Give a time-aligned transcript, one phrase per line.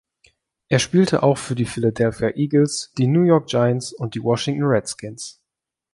[0.67, 5.43] Er spielte auch für die Philadelphia Eagles, die New York Giants und die Washington Redskins.